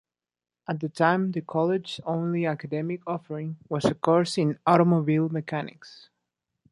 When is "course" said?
3.93-4.35